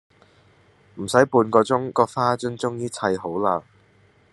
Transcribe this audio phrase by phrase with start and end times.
[0.95, 3.61] 唔駛半個鐘個花樽終於砌好啦